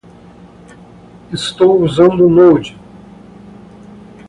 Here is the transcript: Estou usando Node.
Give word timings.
Estou 1.31 1.83
usando 1.83 2.27
Node. 2.27 2.75